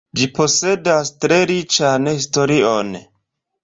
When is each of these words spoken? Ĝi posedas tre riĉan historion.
Ĝi 0.19 0.27
posedas 0.37 1.13
tre 1.27 1.39
riĉan 1.53 2.13
historion. 2.15 2.95